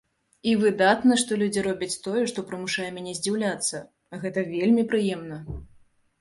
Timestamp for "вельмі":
4.55-4.87